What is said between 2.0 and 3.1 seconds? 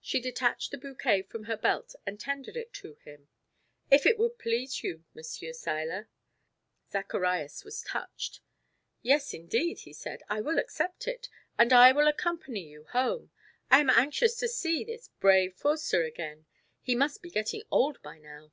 and tendered it to